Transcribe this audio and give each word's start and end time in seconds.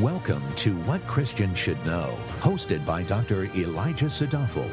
Welcome 0.00 0.54
to 0.54 0.74
What 0.84 1.06
Christians 1.06 1.58
Should 1.58 1.84
Know, 1.84 2.16
hosted 2.40 2.86
by 2.86 3.02
Dr. 3.02 3.44
Elijah 3.54 4.06
Sadafel. 4.06 4.70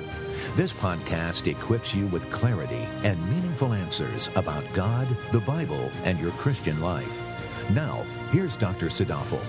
This 0.56 0.72
podcast 0.72 1.48
equips 1.48 1.94
you 1.94 2.08
with 2.08 2.32
clarity 2.32 2.88
and 3.04 3.22
meaningful 3.30 3.74
answers 3.74 4.30
about 4.38 4.64
God, 4.72 5.10
the 5.34 5.42
Bible, 5.42 5.92
and 6.06 6.18
your 6.22 6.32
Christian 6.32 6.80
life. 6.80 7.22
Now, 7.72 8.06
here's 8.32 8.56
Dr. 8.56 8.86
Sadafel. 8.86 9.42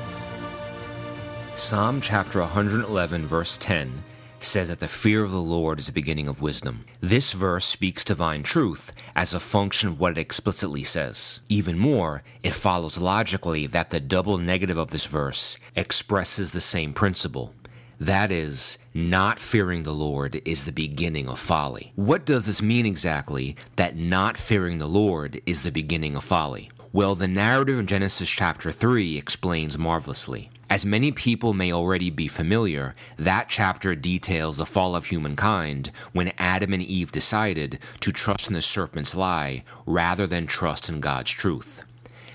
Psalm 1.55 2.01
chapter 2.01 2.41
111, 2.41 3.29
verse 3.29 3.57
10 3.57 4.03
says 4.45 4.69
that 4.69 4.81
the 4.81 4.89
fear 4.89 5.23
of 5.23 5.31
the 5.31 5.41
Lord 5.41 5.79
is 5.79 5.87
the 5.87 5.93
beginning 5.93 6.29
of 6.29 6.41
wisdom. 6.41 6.85
This 7.01 7.33
verse 7.33 7.67
speaks 7.67 8.05
divine 8.05 8.43
truth 8.43 8.93
as 9.15 9.35
a 9.35 9.41
function 9.41 9.89
of 9.91 10.01
what 10.01 10.13
it 10.13 10.21
explicitly 10.21 10.83
says. 10.83 11.41
Even 11.49 11.79
more, 11.79 12.23
it 12.43 12.55
follows 12.55 12.99
logically 12.99 13.67
that 13.67 13.91
the 13.91 14.01
double 14.01 14.39
negative 14.39 14.79
of 14.79 14.91
this 14.91 15.07
verse 15.07 15.59
expresses 15.77 16.53
the 16.53 16.61
same 16.61 16.93
principle. 16.93 17.55
That 18.01 18.33
is, 18.33 18.79
not 18.95 19.39
fearing 19.39 19.83
the 19.83 19.93
Lord 19.93 20.41
is 20.47 20.65
the 20.65 20.73
beginning 20.73 21.29
of 21.29 21.39
folly. 21.39 21.93
What 21.97 22.25
does 22.25 22.47
this 22.47 22.63
mean 22.63 22.87
exactly, 22.87 23.57
that 23.77 23.99
not 23.99 24.39
fearing 24.39 24.79
the 24.79 24.87
Lord 24.87 25.43
is 25.45 25.63
the 25.63 25.71
beginning 25.71 26.17
of 26.17 26.25
folly? 26.25 26.71
Well, 26.93 27.15
the 27.15 27.29
narrative 27.29 27.79
in 27.79 27.87
Genesis 27.87 28.31
chapter 28.31 28.73
3 28.73 29.19
explains 29.19 29.77
marvelously. 29.77 30.51
As 30.71 30.87
many 30.87 31.11
people 31.11 31.53
may 31.53 31.73
already 31.73 32.11
be 32.11 32.29
familiar, 32.29 32.95
that 33.17 33.49
chapter 33.49 33.97
details 33.97 34.57
the 34.57 34.65
fall 34.65 34.95
of 34.95 35.07
humankind 35.07 35.91
when 36.13 36.33
Adam 36.39 36.73
and 36.73 36.81
Eve 36.81 37.11
decided 37.11 37.81
to 37.99 38.13
trust 38.13 38.47
in 38.47 38.55
the 38.55 38.63
serpent's 38.63 39.17
lie 39.17 39.65
rather 39.85 40.29
than 40.29 40.47
trust 40.47 40.89
in 40.89 41.01
God's 41.01 41.33
truth. 41.33 41.83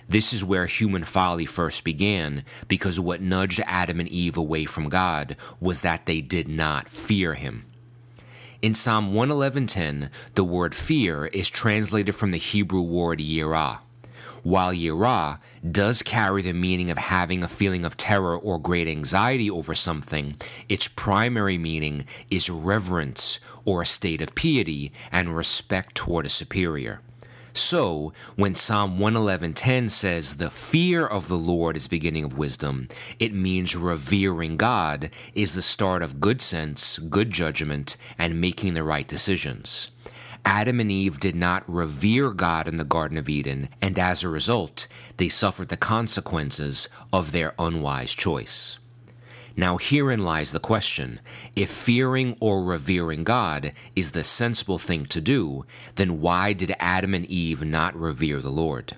This 0.10 0.34
is 0.34 0.44
where 0.44 0.66
human 0.66 1.06
folly 1.06 1.46
first 1.46 1.86
began 1.86 2.44
because 2.68 3.00
what 3.00 3.22
nudged 3.22 3.62
Adam 3.66 4.02
and 4.02 4.10
Eve 4.10 4.36
away 4.36 4.66
from 4.66 4.90
God 4.90 5.38
was 5.62 5.80
that 5.80 6.06
they 6.06 6.20
did 6.20 6.50
not 6.50 6.90
fear 6.90 7.36
him. 7.36 7.64
In 8.62 8.74
Psalm 8.74 9.14
111:10, 9.14 10.10
the 10.34 10.44
word 10.44 10.76
fear 10.76 11.28
is 11.28 11.50
translated 11.50 12.16
from 12.16 12.32
the 12.32 12.38
Hebrew 12.38 12.82
word 12.82 13.20
yirah, 13.20 13.80
while 14.46 14.72
yirah 14.72 15.40
does 15.72 16.04
carry 16.04 16.44
the 16.44 16.54
meaning 16.54 16.92
of 16.92 17.00
having 17.00 17.42
a 17.42 17.48
feeling 17.48 17.84
of 17.84 17.98
terror 17.98 18.38
or 18.38 18.60
great 18.60 18.88
anxiety 18.88 19.50
over 19.50 19.74
something, 19.74 20.36
its 20.70 20.88
primary 20.88 21.58
meaning 21.58 22.06
is 22.30 22.48
reverence 22.48 23.40
or 23.66 23.82
a 23.82 23.88
state 23.88 24.22
of 24.22 24.36
piety 24.36 24.92
and 25.12 25.36
respect 25.36 25.96
toward 25.96 26.28
a 26.28 26.30
superior. 26.30 27.02
So, 27.54 28.14
when 28.36 28.54
Psalm 28.54 29.00
111:10 29.00 29.90
says 29.90 30.36
the 30.36 30.52
fear 30.52 31.08
of 31.08 31.28
the 31.28 31.40
Lord 31.40 31.76
is 31.76 31.88
beginning 31.88 32.24
of 32.24 32.38
wisdom, 32.38 32.88
it 33.18 33.34
means 33.34 33.76
revering 33.76 34.58
God 34.58 35.10
is 35.34 35.56
the 35.56 35.64
start 35.64 36.04
of 36.04 36.20
good 36.20 36.40
sense, 36.40 37.00
good 37.00 37.32
judgment, 37.32 37.98
and 38.20 38.40
making 38.40 38.76
the 38.76 38.84
right 38.84 39.08
decisions. 39.08 39.90
Adam 40.46 40.80
and 40.80 40.92
Eve 40.92 41.20
did 41.20 41.36
not 41.36 41.64
revere 41.68 42.30
God 42.30 42.68
in 42.68 42.78
the 42.78 42.84
Garden 42.84 43.18
of 43.18 43.28
Eden, 43.28 43.68
and 43.82 43.98
as 43.98 44.24
a 44.24 44.30
result, 44.30 44.88
they 45.18 45.28
suffered 45.28 45.70
the 45.70 45.76
consequences 45.76 46.88
of 47.12 47.32
their 47.32 47.56
unwise 47.58 48.14
choice. 48.14 48.78
Now, 49.58 49.78
herein 49.78 50.20
lies 50.22 50.52
the 50.52 50.60
question 50.60 51.20
if 51.56 51.72
fearing 51.72 52.38
or 52.40 52.64
revering 52.64 53.24
God 53.24 53.74
is 53.96 54.12
the 54.12 54.24
sensible 54.24 54.78
thing 54.78 55.06
to 55.08 55.20
do, 55.20 55.66
then 55.96 56.22
why 56.22 56.54
did 56.54 56.76
Adam 56.80 57.14
and 57.14 57.26
Eve 57.26 57.64
not 57.64 58.00
revere 58.00 58.40
the 58.40 58.50
Lord? 58.50 58.98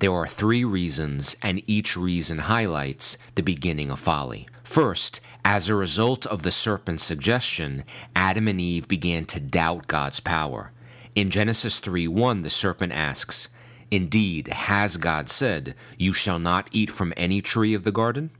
There 0.00 0.12
are 0.12 0.26
three 0.26 0.64
reasons, 0.64 1.36
and 1.42 1.62
each 1.66 1.96
reason 1.96 2.38
highlights 2.38 3.18
the 3.34 3.42
beginning 3.42 3.90
of 3.90 4.00
folly. 4.00 4.48
First, 4.64 5.20
as 5.44 5.68
a 5.68 5.74
result 5.74 6.26
of 6.26 6.42
the 6.42 6.50
serpent's 6.50 7.04
suggestion, 7.04 7.84
Adam 8.16 8.48
and 8.48 8.60
Eve 8.60 8.88
began 8.88 9.24
to 9.26 9.40
doubt 9.40 9.86
God's 9.86 10.20
power. 10.20 10.72
In 11.18 11.30
Genesis 11.30 11.80
3 11.80 12.06
1, 12.06 12.42
the 12.42 12.48
serpent 12.48 12.92
asks, 12.92 13.48
Indeed, 13.90 14.46
has 14.46 14.96
God 14.96 15.28
said, 15.28 15.74
You 15.98 16.12
shall 16.12 16.38
not 16.38 16.68
eat 16.70 16.92
from 16.92 17.12
any 17.16 17.42
tree 17.42 17.74
of 17.74 17.82
the 17.82 17.90
garden? 17.90 18.30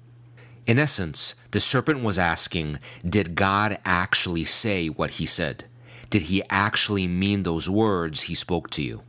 In 0.64 0.78
essence, 0.78 1.34
the 1.50 1.58
serpent 1.58 2.04
was 2.04 2.20
asking, 2.20 2.78
Did 3.04 3.34
God 3.34 3.78
actually 3.84 4.44
say 4.44 4.86
what 4.86 5.10
he 5.18 5.26
said? 5.26 5.64
Did 6.08 6.22
he 6.30 6.44
actually 6.50 7.08
mean 7.08 7.42
those 7.42 7.68
words 7.68 8.22
he 8.22 8.36
spoke 8.36 8.70
to 8.70 8.82
you? 8.82 9.02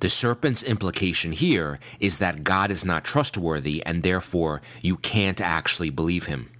The 0.00 0.08
serpent's 0.08 0.64
implication 0.64 1.30
here 1.30 1.78
is 2.00 2.18
that 2.18 2.42
God 2.42 2.72
is 2.72 2.84
not 2.84 3.04
trustworthy 3.04 3.86
and 3.86 4.02
therefore 4.02 4.62
you 4.82 4.96
can't 4.96 5.40
actually 5.40 5.90
believe 5.90 6.26
him. 6.26 6.50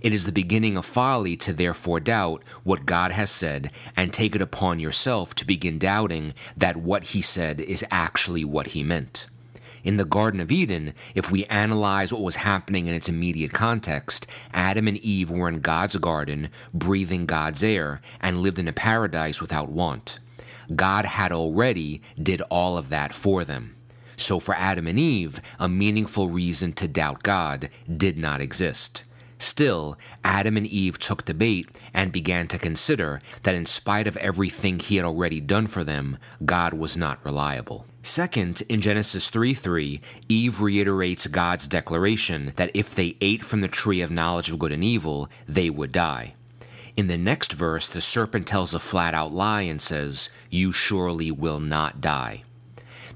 It 0.00 0.14
is 0.14 0.24
the 0.24 0.32
beginning 0.32 0.76
of 0.76 0.86
folly 0.86 1.36
to 1.36 1.52
therefore 1.52 2.00
doubt 2.00 2.42
what 2.64 2.86
God 2.86 3.12
has 3.12 3.30
said 3.30 3.70
and 3.96 4.12
take 4.12 4.34
it 4.34 4.40
upon 4.40 4.80
yourself 4.80 5.34
to 5.36 5.46
begin 5.46 5.78
doubting 5.78 6.34
that 6.56 6.76
what 6.76 7.04
He 7.04 7.20
said 7.20 7.60
is 7.60 7.84
actually 7.90 8.44
what 8.44 8.68
He 8.68 8.82
meant. 8.82 9.26
In 9.82 9.96
the 9.96 10.04
Garden 10.04 10.40
of 10.40 10.50
Eden, 10.50 10.94
if 11.14 11.30
we 11.30 11.46
analyze 11.46 12.12
what 12.12 12.22
was 12.22 12.36
happening 12.36 12.86
in 12.86 12.94
its 12.94 13.08
immediate 13.08 13.52
context, 13.52 14.26
Adam 14.52 14.88
and 14.88 14.98
Eve 14.98 15.30
were 15.30 15.48
in 15.48 15.60
God's 15.60 15.96
garden, 15.96 16.50
breathing 16.72 17.24
God's 17.24 17.64
air, 17.64 18.00
and 18.20 18.38
lived 18.38 18.58
in 18.58 18.68
a 18.68 18.74
paradise 18.74 19.40
without 19.40 19.70
want. 19.70 20.18
God 20.74 21.04
had 21.04 21.32
already 21.32 22.02
did 22.22 22.42
all 22.50 22.76
of 22.78 22.90
that 22.90 23.12
for 23.14 23.44
them. 23.44 23.74
So 24.16 24.38
for 24.38 24.54
Adam 24.54 24.86
and 24.86 24.98
Eve, 24.98 25.40
a 25.58 25.68
meaningful 25.68 26.28
reason 26.28 26.74
to 26.74 26.86
doubt 26.86 27.22
God 27.22 27.70
did 27.96 28.18
not 28.18 28.42
exist. 28.42 29.04
Still, 29.40 29.96
Adam 30.22 30.58
and 30.58 30.66
Eve 30.66 30.98
took 30.98 31.24
the 31.24 31.32
bait 31.32 31.66
and 31.94 32.12
began 32.12 32.46
to 32.48 32.58
consider 32.58 33.22
that 33.42 33.54
in 33.54 33.64
spite 33.64 34.06
of 34.06 34.18
everything 34.18 34.78
he 34.78 34.96
had 34.96 35.06
already 35.06 35.40
done 35.40 35.66
for 35.66 35.82
them, 35.82 36.18
God 36.44 36.74
was 36.74 36.94
not 36.94 37.24
reliable. 37.24 37.86
Second, 38.02 38.62
in 38.68 38.82
Genesis 38.82 39.30
3 39.30 39.54
3, 39.54 40.02
Eve 40.28 40.60
reiterates 40.60 41.26
God's 41.26 41.66
declaration 41.66 42.52
that 42.56 42.70
if 42.74 42.94
they 42.94 43.16
ate 43.22 43.42
from 43.42 43.62
the 43.62 43.68
tree 43.68 44.02
of 44.02 44.10
knowledge 44.10 44.50
of 44.50 44.58
good 44.58 44.72
and 44.72 44.84
evil, 44.84 45.30
they 45.48 45.70
would 45.70 45.90
die. 45.90 46.34
In 46.94 47.06
the 47.06 47.16
next 47.16 47.54
verse, 47.54 47.88
the 47.88 48.02
serpent 48.02 48.46
tells 48.46 48.74
a 48.74 48.78
flat 48.78 49.14
out 49.14 49.32
lie 49.32 49.62
and 49.62 49.80
says, 49.80 50.28
You 50.50 50.70
surely 50.70 51.30
will 51.30 51.60
not 51.60 52.02
die. 52.02 52.42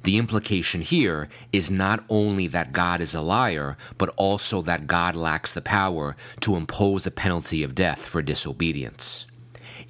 The 0.04 0.18
implication 0.18 0.82
here 0.82 1.30
is 1.50 1.70
not 1.70 2.04
only 2.10 2.46
that 2.48 2.72
God 2.72 3.00
is 3.00 3.14
a 3.14 3.22
liar, 3.22 3.78
but 3.96 4.12
also 4.16 4.60
that 4.60 4.86
God 4.86 5.16
lacks 5.16 5.54
the 5.54 5.62
power 5.62 6.14
to 6.40 6.56
impose 6.56 7.04
the 7.04 7.10
penalty 7.10 7.62
of 7.62 7.74
death 7.74 8.00
for 8.04 8.20
disobedience. 8.20 9.24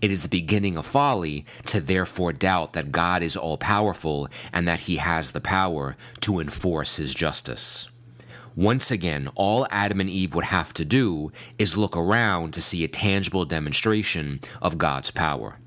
It 0.01 0.13
is 0.13 0.23
the 0.23 0.29
beginning 0.29 0.77
of 0.77 0.87
folly 0.87 1.45
to 1.67 1.81
therefore 1.81 2.33
doubt 2.33 2.75
that 2.75 2.93
God 2.93 3.25
is 3.25 3.37
all 3.37 3.59
powerful 3.59 4.29
and 4.53 4.69
that 4.69 4.81
he 4.81 4.97
has 4.97 5.33
the 5.33 5.41
power 5.41 5.97
to 6.21 6.39
enforce 6.39 6.95
his 6.95 7.13
justice. 7.13 7.89
Once 8.55 8.93
again, 8.93 9.29
all 9.35 9.67
Adam 9.73 10.01
and 10.01 10.09
Eve 10.09 10.33
would 10.33 10.45
have 10.45 10.73
to 10.75 10.85
do 10.85 11.33
is 11.59 11.77
look 11.77 11.97
around 11.97 12.55
to 12.55 12.63
see 12.63 12.85
a 12.85 12.89
tangible 12.89 13.45
demonstration 13.45 14.41
of 14.63 14.79
God's 14.79 15.11
power. 15.11 15.59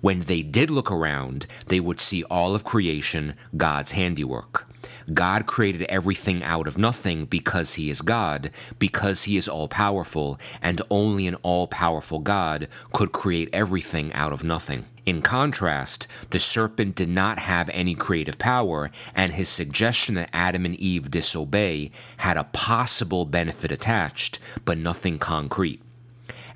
When 0.00 0.20
they 0.20 0.42
did 0.42 0.70
look 0.70 0.92
around, 0.92 1.46
they 1.66 1.80
would 1.80 2.00
see 2.00 2.22
all 2.24 2.54
of 2.54 2.64
creation 2.64 3.34
God's 3.56 3.92
handiwork. 3.92 4.66
God 5.12 5.46
created 5.46 5.82
everything 5.88 6.44
out 6.44 6.68
of 6.68 6.78
nothing 6.78 7.24
because 7.24 7.74
He 7.74 7.90
is 7.90 8.02
God, 8.02 8.50
because 8.78 9.24
He 9.24 9.36
is 9.36 9.48
all 9.48 9.66
powerful, 9.66 10.38
and 10.60 10.82
only 10.90 11.26
an 11.26 11.34
all 11.36 11.66
powerful 11.66 12.18
God 12.18 12.68
could 12.92 13.12
create 13.12 13.48
everything 13.52 14.12
out 14.12 14.32
of 14.32 14.44
nothing. 14.44 14.84
In 15.06 15.22
contrast, 15.22 16.06
the 16.30 16.38
serpent 16.38 16.94
did 16.94 17.08
not 17.08 17.38
have 17.38 17.70
any 17.70 17.94
creative 17.94 18.38
power, 18.38 18.90
and 19.14 19.32
his 19.32 19.48
suggestion 19.48 20.14
that 20.16 20.28
Adam 20.34 20.66
and 20.66 20.76
Eve 20.76 21.10
disobey 21.10 21.90
had 22.18 22.36
a 22.36 22.44
possible 22.44 23.24
benefit 23.24 23.72
attached, 23.72 24.38
but 24.66 24.76
nothing 24.76 25.18
concrete. 25.18 25.80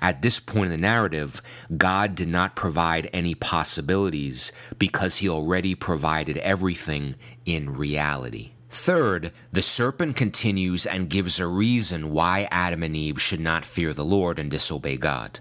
At 0.03 0.21
this 0.21 0.41
point 0.41 0.67
in 0.67 0.73
the 0.73 0.79
narrative, 0.79 1.41
God 1.77 2.17
did 2.17 2.27
not 2.27 2.57
provide 2.57 3.09
any 3.13 3.37
possibilities 3.37 4.51
because 4.77 5.19
he 5.19 5.29
already 5.29 5.77
provided 5.77 6.39
everything 6.39 7.15
in 7.47 7.73
reality. 7.73 8.51
Third, 8.69 9.33
the 9.53 9.63
serpent 9.63 10.17
continues 10.17 10.87
and 10.87 11.09
gives 11.09 11.39
a 11.39 11.47
reason 11.47 12.11
why 12.11 12.49
Adam 12.51 12.83
and 12.83 12.97
Eve 12.97 13.23
should 13.23 13.39
not 13.39 13.65
fear 13.65 13.93
the 13.93 14.05
Lord 14.05 14.41
and 14.41 14.51
disobey 14.51 14.97
God. 14.97 15.39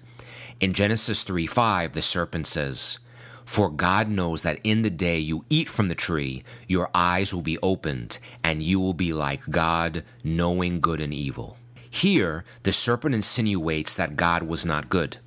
In 0.59 0.73
Genesis 0.73 1.23
3 1.23 1.47
5, 1.47 1.93
the 1.93 2.01
serpent 2.03 2.45
says, 2.45 2.99
For 3.45 3.67
God 3.67 4.09
knows 4.09 4.43
that 4.43 4.59
in 4.63 4.83
the 4.83 4.91
day 4.91 5.17
you 5.17 5.43
eat 5.49 5.69
from 5.69 5.87
the 5.87 5.95
tree, 5.95 6.43
your 6.67 6.91
eyes 6.93 7.33
will 7.33 7.41
be 7.41 7.57
opened, 7.63 8.19
and 8.43 8.61
you 8.61 8.79
will 8.79 8.93
be 8.93 9.11
like 9.11 9.49
God, 9.49 10.03
knowing 10.23 10.81
good 10.81 11.01
and 11.01 11.13
evil. 11.13 11.57
Here, 11.91 12.45
the 12.63 12.71
serpent 12.71 13.13
insinuates 13.13 13.93
that 13.95 14.15
God 14.15 14.43
was 14.43 14.65
not 14.65 14.89
good. 14.89 15.17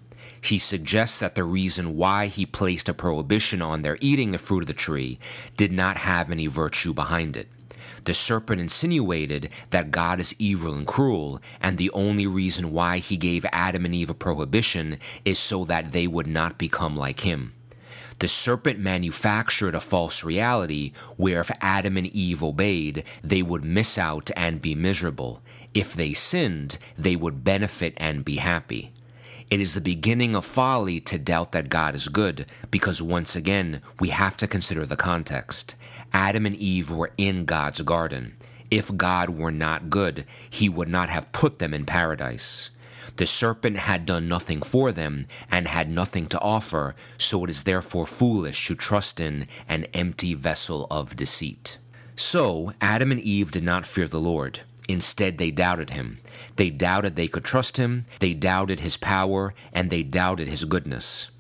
He 0.41 0.59
suggests 0.59 1.21
that 1.21 1.37
the 1.37 1.45
reason 1.45 1.97
why 1.97 2.27
he 2.27 2.47
placed 2.47 2.89
a 2.89 2.95
prohibition 2.95 3.63
on 3.63 3.83
their 3.83 3.99
eating 4.01 4.33
the 4.33 4.39
fruit 4.39 4.65
of 4.65 4.67
the 4.67 4.73
tree 4.75 5.19
did 5.57 5.73
not 5.73 5.99
have 5.99 6.31
any 6.31 6.47
virtue 6.49 6.93
behind 6.93 7.37
it. 7.37 7.49
The 8.05 8.15
serpent 8.15 8.61
insinuated 8.61 9.51
that 9.71 9.91
God 9.91 10.21
is 10.21 10.35
evil 10.39 10.75
and 10.75 10.87
cruel, 10.87 11.41
and 11.61 11.79
the 11.79 11.91
only 11.93 12.27
reason 12.27 12.73
why 12.73 12.99
he 12.99 13.17
gave 13.17 13.47
Adam 13.53 13.85
and 13.85 13.95
Eve 13.95 14.11
a 14.11 14.15
prohibition 14.15 14.99
is 15.25 15.39
so 15.39 15.65
that 15.65 15.93
they 15.93 16.07
would 16.07 16.27
not 16.27 16.59
become 16.59 16.97
like 16.97 17.21
him. 17.21 17.55
The 18.19 18.29
serpent 18.29 18.79
manufactured 18.79 19.75
a 19.75 19.81
false 19.81 20.25
reality 20.25 20.93
where 21.17 21.41
if 21.41 21.51
Adam 21.61 21.97
and 21.97 22.07
Eve 22.07 22.43
obeyed, 22.43 23.05
they 23.23 23.43
would 23.43 23.65
miss 23.65 23.99
out 23.99 24.31
and 24.37 24.63
be 24.63 24.75
miserable. 24.75 25.43
If 25.75 25.95
they 25.95 26.15
sinned, 26.15 26.79
they 26.97 27.17
would 27.17 27.45
benefit 27.45 27.95
and 27.97 28.25
be 28.25 28.37
happy. 28.37 28.93
It 29.51 29.61
is 29.61 29.75
the 29.75 29.81
beginning 29.81 30.35
of 30.35 30.45
folly 30.45 31.01
to 31.01 31.19
doubt 31.19 31.53
that 31.53 31.69
God 31.69 31.95
is 31.95 32.09
good, 32.09 32.47
because 32.71 33.03
once 33.03 33.37
again, 33.37 33.83
we 34.01 34.09
have 34.09 34.37
to 34.39 34.47
consider 34.47 34.87
the 34.87 34.97
context. 34.97 35.75
Adam 36.13 36.47
and 36.47 36.57
Eve 36.57 36.91
were 36.91 37.11
in 37.19 37.45
God's 37.45 37.81
garden. 37.83 38.37
If 38.71 38.97
God 38.97 39.31
were 39.31 39.53
not 39.53 39.91
good, 39.91 40.25
he 40.49 40.69
would 40.69 40.89
not 40.89 41.11
have 41.11 41.33
put 41.33 41.59
them 41.59 41.75
in 41.75 41.85
paradise. 41.85 42.71
The 43.17 43.27
serpent 43.27 43.77
had 43.77 44.07
done 44.07 44.29
nothing 44.29 44.63
for 44.63 44.91
them 44.91 45.27
and 45.51 45.69
had 45.69 45.91
nothing 45.91 46.27
to 46.29 46.41
offer, 46.41 46.97
so 47.17 47.45
it 47.45 47.51
is 47.51 47.65
therefore 47.65 48.07
foolish 48.07 48.67
to 48.67 48.75
trust 48.75 49.21
in 49.21 49.47
an 49.69 49.85
empty 49.95 50.35
vessel 50.35 50.87
of 50.91 51.15
deceit. 51.15 51.79
So 52.17 52.73
Adam 52.81 53.13
and 53.13 53.21
Eve 53.21 53.51
did 53.51 53.63
not 53.63 53.87
fear 53.87 54.09
the 54.09 54.21
Lord. 54.21 54.61
Instead, 54.89 55.39
they 55.39 55.51
doubted 55.51 55.91
him. 55.91 56.19
They 56.57 56.71
doubted 56.71 57.17
they 57.17 57.29
could 57.29 57.45
trust 57.45 57.77
him, 57.77 58.05
they 58.21 58.35
doubted 58.35 58.81
his 58.81 58.97
power, 58.97 59.55
and 59.73 59.91
they 59.91 60.03
doubted 60.03 60.49
his 60.49 60.65
goodness. 60.65 61.31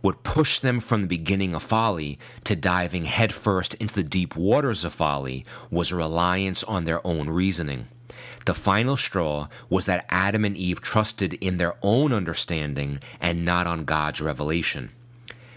What 0.00 0.22
pushed 0.22 0.62
them 0.62 0.80
from 0.80 1.02
the 1.02 1.08
beginning 1.08 1.54
of 1.54 1.62
folly 1.62 2.18
to 2.44 2.54
diving 2.54 3.04
headfirst 3.04 3.74
into 3.74 3.94
the 3.94 4.02
deep 4.02 4.36
waters 4.36 4.84
of 4.84 4.92
folly 4.92 5.46
was 5.70 5.92
reliance 5.92 6.62
on 6.64 6.84
their 6.84 7.06
own 7.06 7.30
reasoning. 7.30 7.88
The 8.44 8.54
final 8.54 8.96
straw 8.96 9.48
was 9.70 9.86
that 9.86 10.04
Adam 10.10 10.44
and 10.44 10.56
Eve 10.56 10.82
trusted 10.82 11.34
in 11.34 11.56
their 11.56 11.76
own 11.82 12.12
understanding 12.12 12.98
and 13.20 13.44
not 13.44 13.66
on 13.66 13.86
God's 13.86 14.20
revelation. 14.20 14.90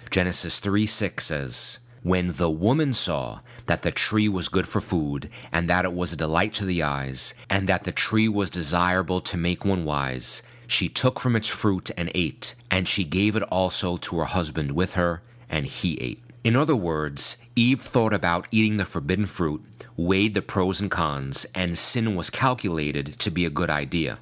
Genesis 0.09 0.59
3 0.59 0.85
6 0.85 1.25
says, 1.25 1.79
When 2.07 2.31
the 2.31 2.49
woman 2.49 2.93
saw 2.93 3.41
that 3.65 3.81
the 3.81 3.91
tree 3.91 4.29
was 4.29 4.47
good 4.47 4.65
for 4.65 4.79
food, 4.79 5.29
and 5.51 5.69
that 5.69 5.83
it 5.83 5.91
was 5.91 6.13
a 6.13 6.15
delight 6.15 6.53
to 6.53 6.63
the 6.63 6.81
eyes, 6.81 7.33
and 7.49 7.67
that 7.67 7.83
the 7.83 7.91
tree 7.91 8.29
was 8.29 8.49
desirable 8.49 9.19
to 9.19 9.35
make 9.35 9.65
one 9.65 9.83
wise, 9.83 10.41
she 10.67 10.87
took 10.87 11.19
from 11.19 11.35
its 11.35 11.49
fruit 11.49 11.91
and 11.97 12.09
ate, 12.15 12.55
and 12.71 12.87
she 12.87 13.03
gave 13.03 13.35
it 13.35 13.43
also 13.51 13.97
to 13.97 14.19
her 14.19 14.23
husband 14.23 14.71
with 14.71 14.93
her, 14.93 15.21
and 15.49 15.65
he 15.65 15.95
ate. 15.99 16.23
In 16.45 16.55
other 16.55 16.77
words, 16.77 17.35
Eve 17.57 17.81
thought 17.81 18.13
about 18.13 18.47
eating 18.51 18.77
the 18.77 18.85
forbidden 18.85 19.25
fruit, 19.25 19.61
weighed 19.97 20.33
the 20.33 20.41
pros 20.41 20.79
and 20.79 20.89
cons, 20.89 21.45
and 21.53 21.77
sin 21.77 22.15
was 22.15 22.29
calculated 22.29 23.19
to 23.19 23.29
be 23.29 23.43
a 23.45 23.49
good 23.49 23.69
idea. 23.69 24.19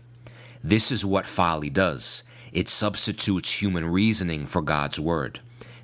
This 0.64 0.92
is 0.92 1.06
what 1.06 1.28
folly 1.28 1.70
does 1.70 2.24
it 2.52 2.68
substitutes 2.68 3.62
human 3.62 3.86
reasoning 3.86 4.48
for 4.48 4.64
God's 4.64 5.00
word. 5.00 5.40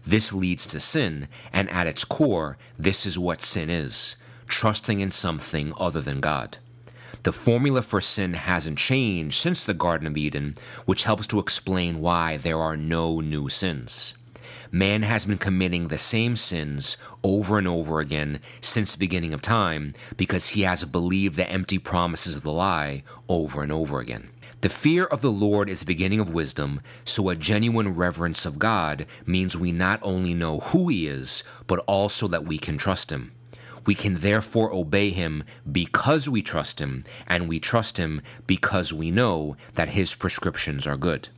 This 0.06 0.33
leads 0.33 0.65
to 0.68 0.80
sin, 0.80 1.27
and 1.53 1.69
at 1.69 1.88
its 1.88 2.06
core, 2.06 2.57
this 2.77 3.06
is 3.06 3.19
what 3.19 3.42
sin 3.42 3.69
is 3.69 4.15
trusting 4.48 5.00
in 5.00 5.12
something 5.12 5.74
other 5.77 6.01
than 6.01 6.19
God. 6.19 6.57
The 7.24 7.31
formula 7.31 7.81
for 7.81 8.01
sin 8.01 8.33
hasn't 8.33 8.80
changed 8.80 9.38
since 9.38 9.63
the 9.63 9.74
Garden 9.74 10.07
of 10.07 10.18
Eden, 10.18 10.56
which 10.86 11.06
helps 11.06 11.27
to 11.27 11.39
explain 11.39 12.01
why 12.01 12.38
there 12.38 12.59
are 12.59 12.75
no 12.75 13.21
new 13.21 13.48
sins 13.48 14.15
man 14.71 15.01
has 15.01 15.25
been 15.25 15.38
committing 15.38 15.88
the 15.88 15.98
same 15.98 16.36
sins 16.36 16.95
over 17.24 17.57
and 17.57 17.68
over 17.68 18.00
again 18.00 18.39
since 18.62 18.94
the 18.94 19.00
beginning 19.00 19.33
of 19.33 19.42
time 19.42 19.94
because 20.15 20.50
he 20.50 20.62
has 20.62 20.86
believed 20.86 21.36
the 21.36 21.50
empty 21.51 21.77
promises 21.77 22.38
of 22.38 22.44
the 22.44 22.51
lie 22.51 23.04
over 23.27 23.62
and 23.62 23.71
over 23.71 24.00
again. 24.00 24.30
The 24.61 24.69
fear 24.69 25.05
of 25.05 25.21
the 25.21 25.31
Lord 25.31 25.69
is 25.69 25.79
the 25.79 25.87
beginning 25.87 26.19
of 26.19 26.35
wisdom, 26.35 26.81
so 27.03 27.29
a 27.29 27.35
genuine 27.35 27.95
reverence 27.95 28.45
of 28.45 28.59
God 28.59 29.07
means 29.25 29.57
we 29.57 29.71
not 29.71 29.99
only 30.03 30.35
know 30.35 30.59
who 30.59 30.87
He 30.87 31.07
is, 31.07 31.43
but 31.65 31.79
also 31.87 32.27
that 32.27 32.45
we 32.45 32.59
can 32.59 32.77
trust 32.77 33.11
Him. 33.11 33.31
We 33.87 33.95
can 33.95 34.19
therefore 34.19 34.71
obey 34.71 35.09
Him 35.09 35.43
because 35.71 36.29
we 36.29 36.43
trust 36.43 36.79
Him, 36.79 37.05
and 37.25 37.49
we 37.49 37.59
trust 37.59 37.97
Him 37.97 38.21
because 38.45 38.93
we 38.93 39.09
know 39.09 39.57
that 39.73 39.89
His 39.89 40.13
prescriptions 40.13 40.85
are 40.85 40.97
good. 40.97 41.29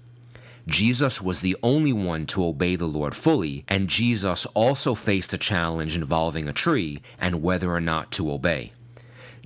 Jesus 0.67 1.21
was 1.21 1.39
the 1.39 1.55
only 1.63 1.93
one 1.93 2.25
to 2.25 2.43
obey 2.43 2.75
the 2.75 2.87
Lord 2.87 3.15
fully, 3.15 3.63
and 3.69 3.87
Jesus 3.87 4.45
also 4.47 4.95
faced 4.95 5.33
a 5.33 5.37
challenge 5.37 5.95
involving 5.95 6.49
a 6.49 6.53
tree 6.53 7.01
and 7.21 7.41
whether 7.41 7.71
or 7.71 7.79
not 7.79 8.11
to 8.11 8.33
obey. 8.33 8.73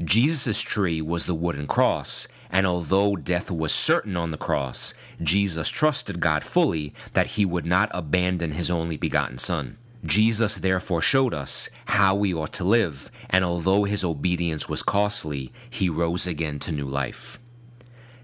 Jesus' 0.04 0.62
tree 0.62 1.00
was 1.00 1.28
the 1.28 1.36
wooden 1.36 1.68
cross, 1.68 2.28
and 2.52 2.66
although 2.66 3.16
death 3.16 3.52
was 3.52 3.74
certain 3.74 4.18
on 4.18 4.32
the 4.32 4.38
cross, 4.38 4.94
Jesus 5.22 5.70
trusted 5.70 6.20
God 6.20 6.44
fully 6.44 6.94
that 7.14 7.28
he 7.28 7.46
would 7.46 7.66
not 7.66 7.90
abandon 7.94 8.52
his 8.52 8.72
only 8.72 8.98
begotten 8.98 9.38
Son. 9.38 9.78
Jesus 10.06 10.56
therefore 10.56 11.02
showed 11.02 11.34
us 11.34 11.70
how 11.86 12.16
we 12.16 12.34
ought 12.34 12.54
to 12.54 12.64
live, 12.64 13.12
and 13.30 13.44
although 13.44 13.84
his 13.84 14.04
obedience 14.04 14.70
was 14.70 14.84
costly, 14.84 15.52
he 15.70 15.90
rose 15.90 16.28
again 16.28 16.60
to 16.60 16.72
new 16.72 16.86
life. 16.86 17.40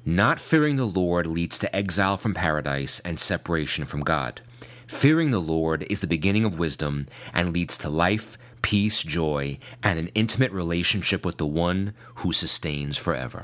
Not 0.06 0.40
fearing 0.40 0.76
the 0.76 0.86
Lord 0.86 1.26
leads 1.26 1.58
to 1.60 1.76
exile 1.76 2.18
from 2.18 2.34
paradise 2.34 3.00
and 3.02 3.20
separation 3.20 3.86
from 3.86 4.02
God. 4.02 4.42
Fearing 4.86 5.32
the 5.32 5.40
Lord 5.40 5.86
is 5.90 6.02
the 6.02 6.08
beginning 6.08 6.46
of 6.46 6.60
wisdom 6.60 7.08
and 7.34 7.54
leads 7.54 7.78
to 7.80 7.90
life, 7.90 8.38
peace, 8.62 9.02
joy, 9.02 9.58
and 9.82 9.98
an 9.98 10.10
intimate 10.14 10.52
relationship 10.52 11.26
with 11.26 11.38
the 11.38 11.48
one 11.48 11.94
who 12.16 12.32
sustains 12.32 12.98
forever. 12.98 13.44